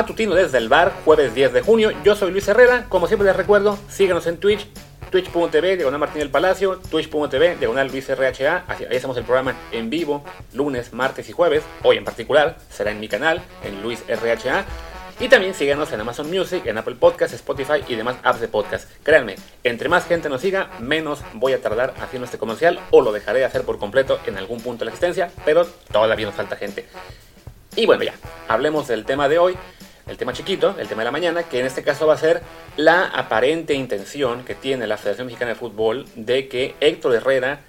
[0.00, 1.90] matutino desde el bar, jueves 10 de junio.
[2.02, 4.66] Yo soy Luis Herrera, como siempre les recuerdo, síganos en Twitch,
[5.10, 8.64] twitch.tv, diagonal Martín del Palacio, twitch.tv, diagonal Luis RHA.
[8.66, 10.24] Ahí hacemos el programa en vivo,
[10.54, 11.64] lunes, martes y jueves.
[11.82, 14.64] Hoy en particular será en mi canal, en Luis RHA.
[15.20, 18.88] Y también síganos en Amazon Music, en Apple Podcasts, Spotify y demás apps de podcast.
[19.02, 23.12] Créanme, entre más gente nos siga, menos voy a tardar haciendo este comercial o lo
[23.12, 26.56] dejaré de hacer por completo en algún punto de la existencia, pero todavía nos falta
[26.56, 26.86] gente.
[27.76, 28.14] Y bueno, ya,
[28.48, 29.56] hablemos del tema de hoy,
[30.10, 32.42] el tema chiquito, el tema de la mañana, que en este caso va a ser
[32.76, 37.60] la aparente intención que tiene la Federación Mexicana de Fútbol de que Héctor Herrera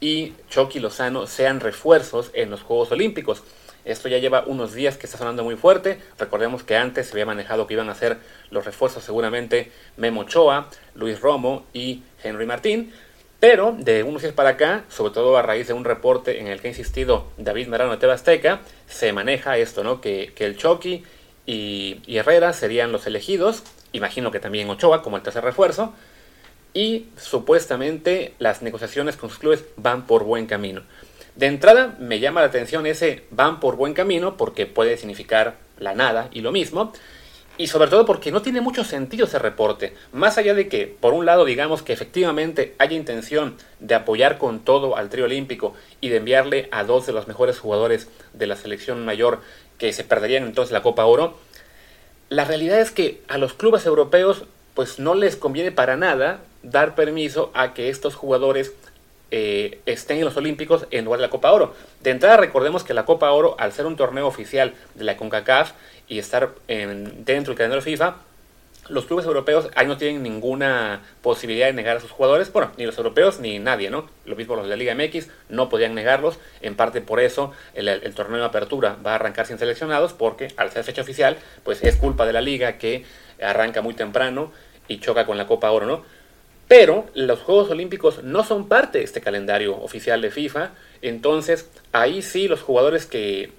[0.00, 3.42] y Chucky Lozano sean refuerzos en los Juegos Olímpicos.
[3.84, 5.98] Esto ya lleva unos días que está sonando muy fuerte.
[6.18, 8.18] Recordemos que antes se había manejado que iban a ser
[8.50, 12.92] los refuerzos seguramente Memo Ochoa, Luis Romo y Henry Martín.
[13.40, 16.60] Pero de unos días para acá, sobre todo a raíz de un reporte en el
[16.60, 20.00] que ha insistido David Marano de Tebasteca, se maneja esto, ¿no?
[20.00, 21.04] Que, el Chucky
[21.48, 23.62] y, Herrera serían los elegidos.
[23.92, 25.94] Imagino que también Ochoa como el tercer refuerzo.
[26.74, 30.82] Y supuestamente las negociaciones con sus clubes van por buen camino.
[31.36, 35.94] De entrada me llama la atención ese van por buen camino porque puede significar la
[35.94, 36.92] nada y lo mismo.
[37.58, 39.92] Y sobre todo porque no tiene mucho sentido ese reporte.
[40.12, 44.60] Más allá de que, por un lado, digamos que efectivamente haya intención de apoyar con
[44.60, 48.56] todo al trío olímpico y de enviarle a dos de los mejores jugadores de la
[48.56, 49.40] selección mayor
[49.76, 51.36] que se perderían entonces la Copa Oro,
[52.28, 56.94] la realidad es que a los clubes europeos pues no les conviene para nada dar
[56.94, 58.72] permiso a que estos jugadores
[59.30, 61.74] eh, estén en los Olímpicos en lugar de la Copa Oro.
[62.02, 65.72] De entrada recordemos que la Copa Oro, al ser un torneo oficial de la CONCACAF
[66.08, 68.16] y estar dentro del calendario FIFA,
[68.88, 72.86] los clubes europeos ahí no tienen ninguna posibilidad de negar a sus jugadores, bueno, ni
[72.86, 74.08] los europeos ni nadie, ¿no?
[74.24, 78.14] Lo mismo los de la Liga MX no podían negarlos, en parte por eso el,
[78.14, 81.96] torneo de apertura va a arrancar sin seleccionados, porque al ser fecha oficial, pues es
[81.96, 83.04] culpa de la liga que
[83.42, 84.52] arranca muy temprano
[84.88, 86.04] y choca con la Copa Oro, ¿no?
[86.68, 92.20] Pero los Juegos Olímpicos no son parte de este calendario oficial de FIFA, entonces ahí
[92.20, 93.50] sí los jugadores que,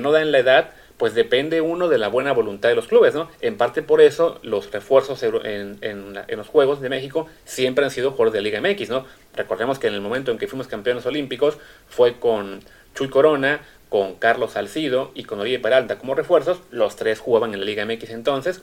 [0.00, 3.28] no dan la edad, pues depende uno de la buena voluntad de los clubes, ¿no?
[3.40, 8.12] En parte por eso los refuerzos en, en, los Juegos de México siempre han sido
[8.12, 9.04] jugadores de Liga MX, ¿no?
[9.34, 12.60] Recordemos que en el momento en que fuimos campeones olímpicos fue con
[12.94, 17.60] Chuy Corona, con Carlos Salcido y con Oribe Peralta como refuerzos, los tres jugaban en
[17.60, 18.62] la Liga MX entonces,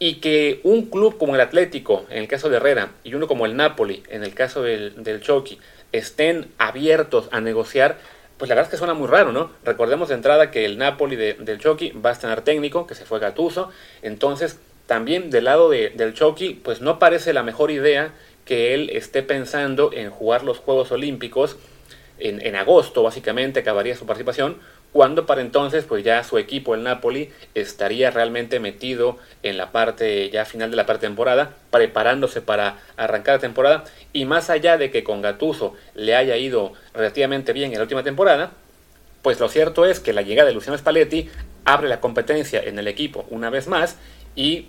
[0.00, 3.44] y que un club como el Atlético, en el caso de Herrera, y uno como
[3.44, 5.60] el Napoli, en el caso del, del Chucky,
[5.92, 7.98] estén abiertos a negociar,
[8.38, 9.50] pues la verdad es que suena muy raro, ¿no?
[9.62, 13.18] Recordemos de entrada que el Napoli del Chucky va a estar técnico, que se fue
[13.18, 18.14] Gatuso, entonces también del lado del Chucky, pues no parece la mejor idea
[18.46, 21.58] que él esté pensando en jugar los Juegos Olímpicos
[22.18, 24.56] en, en agosto, básicamente acabaría su participación,
[24.92, 30.30] cuando para entonces pues ya su equipo, el Napoli, estaría realmente metido en la parte
[30.30, 35.04] ya final de la temporada, preparándose para arrancar la temporada, y más allá de que
[35.04, 38.52] con Gatuso le haya ido relativamente bien en la última temporada,
[39.22, 41.28] pues lo cierto es que la llegada de Luciano Spalletti
[41.64, 43.98] abre la competencia en el equipo una vez más
[44.34, 44.68] y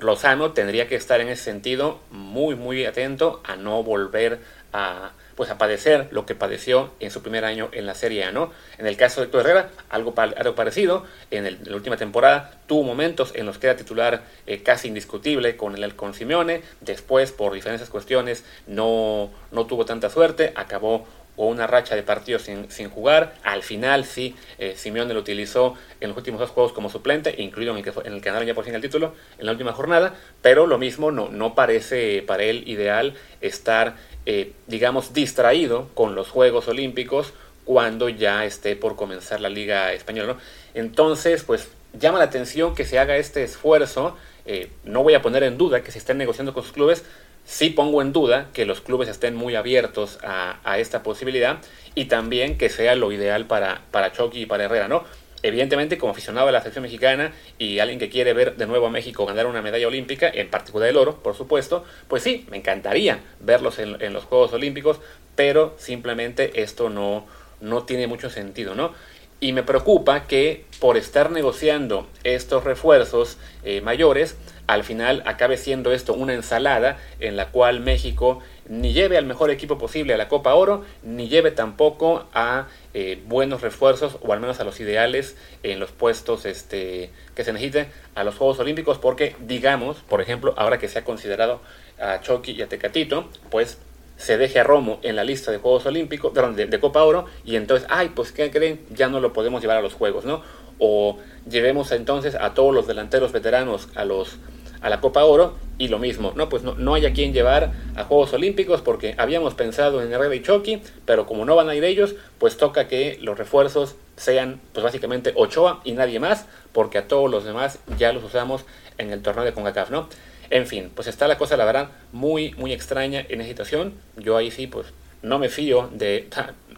[0.00, 4.40] Lozano tendría que estar en ese sentido muy muy atento a no volver
[4.72, 8.30] a pues a padecer lo que padeció en su primer año en la Serie A,
[8.30, 8.52] ¿no?
[8.76, 13.32] En el caso de Héctor Herrera, algo, algo parecido, en, la última temporada tuvo momentos
[13.34, 17.88] en los que era titular eh, casi indiscutible con el con Simeone, después por diferentes
[17.88, 21.06] cuestiones no, no tuvo tanta suerte, acabó
[21.36, 23.34] o una racha de partidos sin, jugar.
[23.42, 27.72] Al final sí, eh, Simeone lo utilizó en los últimos dos juegos como suplente, incluido
[27.72, 29.72] en el que, en el que ganaron ya por fin el título en la última
[29.72, 33.96] jornada, pero lo mismo no, no parece para él ideal estar
[34.26, 37.32] eh, digamos, distraído con los Juegos Olímpicos
[37.64, 40.36] cuando ya esté por comenzar la Liga Española.
[40.74, 41.68] Entonces, pues
[41.98, 44.16] llama la atención que se haga este esfuerzo.
[44.44, 47.02] Eh, no voy a poner en duda que se estén negociando con sus clubes.
[47.50, 51.58] Sí pongo en duda que los clubes estén muy abiertos a, esta posibilidad
[51.96, 55.02] y también que sea lo ideal para, para Chucky y para Herrera, ¿no?
[55.42, 58.90] evidentemente como aficionado a la selección mexicana y alguien que quiere ver de nuevo a
[58.90, 63.18] México ganar una medalla olímpica, en particular el oro, por supuesto, pues sí, me encantaría
[63.40, 65.00] verlos en, los Juegos Olímpicos,
[65.34, 67.26] pero simplemente esto no,
[67.60, 68.94] no tiene mucho sentido, ¿no?
[69.40, 75.92] Y me preocupa que por estar negociando estos refuerzos eh, mayores, al final acabe siendo
[75.92, 80.28] esto una ensalada en la cual México ni lleve al mejor equipo posible a la
[80.28, 85.36] Copa Oro, ni lleve tampoco a eh, buenos refuerzos o al menos a los ideales
[85.62, 90.54] en los puestos este, que se necesite a los Juegos Olímpicos, porque digamos, por ejemplo,
[90.56, 91.60] ahora que se ha considerado
[91.98, 93.78] a Chucky y a Tecatito, pues
[94.20, 97.56] se deje a Romo en la lista de Juegos Olímpicos, de, de Copa Oro, y
[97.56, 98.80] entonces, ay, pues ¿qué creen?
[98.90, 100.42] Ya no lo podemos llevar a los Juegos, ¿no?
[100.80, 101.18] o
[101.48, 104.38] llevemos entonces a todos los delanteros veteranos a los
[104.80, 107.72] a la Copa Oro y lo mismo, no, pues no, no hay a quien llevar
[107.96, 111.74] a Juegos Olímpicos porque habíamos pensado en Herrera y Chucky, pero como no van a
[111.74, 116.96] ir ellos, pues toca que los refuerzos sean pues básicamente Ochoa y nadie más, porque
[116.96, 118.64] a todos los demás ya los usamos
[118.96, 120.08] en el torneo de CONCACAF, ¿no?
[120.50, 123.94] En fin, pues está la cosa, la verdad, muy, muy extraña en esa situación.
[124.16, 124.88] Yo ahí sí, pues
[125.22, 126.28] no me fío de...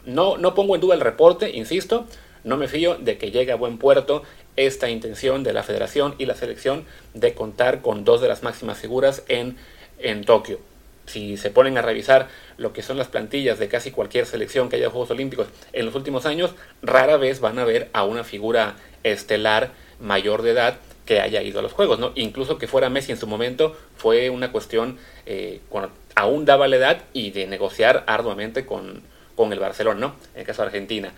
[0.04, 2.06] No, no pongo en duda el reporte, insisto,
[2.44, 4.24] no me fío de que llegue a buen puerto
[4.56, 6.84] esta intención de la federación y la selección
[7.14, 9.56] de contar con dos de las máximas figuras en,
[9.98, 10.58] en Tokio.
[11.06, 12.28] Si se ponen a revisar
[12.58, 15.94] lo que son las plantillas de casi cualquier selección que haya Juegos Olímpicos en los
[15.94, 19.70] últimos años, rara vez van a ver a una figura estelar
[20.00, 21.99] mayor de edad que haya ido a los Juegos.
[21.99, 22.12] ¿no?
[22.14, 26.76] Incluso que fuera Messi en su momento fue una cuestión eh, cuando aún daba la
[26.76, 29.02] edad y de negociar arduamente con,
[29.34, 30.16] con el Barcelona, ¿no?
[30.34, 31.12] en el caso de Argentina.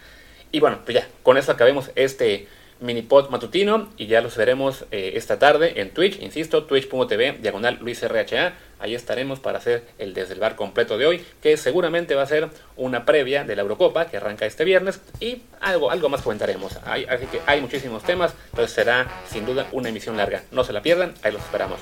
[0.53, 2.47] Y bueno, pues ya, con eso acabemos este
[2.81, 8.03] minipod matutino y ya los veremos eh, esta tarde en Twitch, insisto, twitch.tv, diagonal Luis
[8.03, 8.55] RHA.
[8.79, 12.27] Ahí estaremos para hacer el desde el bar completo de hoy, que seguramente va a
[12.27, 16.77] ser una previa de la Eurocopa que arranca este viernes y algo, algo más comentaremos.
[16.85, 20.43] así que hay muchísimos temas, entonces será sin duda una emisión larga.
[20.51, 21.81] No se la pierdan, ahí los esperamos.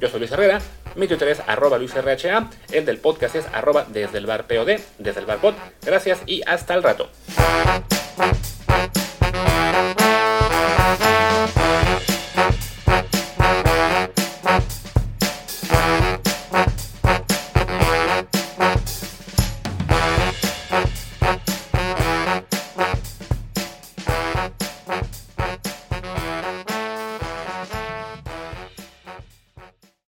[0.00, 0.60] Yo soy Luis Herrera,
[0.96, 5.20] mi Twitter es arroba LuisRHA, el del podcast es arroba desde el bar POD, desde
[5.20, 5.54] el bar pod.
[5.82, 7.08] Gracias y hasta el rato.